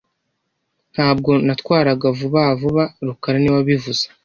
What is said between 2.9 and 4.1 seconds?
rukara niwe wabivuze